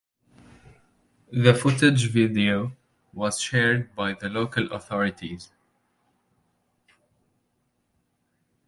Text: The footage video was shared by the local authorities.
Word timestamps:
The 1.31 1.53
footage 1.53 2.09
video 2.09 2.71
was 3.13 3.39
shared 3.39 3.93
by 3.95 4.13
the 4.13 4.29
local 4.29 4.65
authorities. 4.73 5.51